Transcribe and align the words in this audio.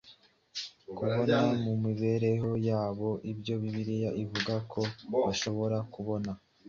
kubona 0.97 1.37
mu 1.63 1.73
mibereho 1.83 2.49
yabo 2.67 3.09
ibyo 3.31 3.53
Bibiliya 3.61 4.09
ivuga 4.23 4.53
ko 4.71 4.81
bashobora 5.25 5.77
kubona, 5.93 6.31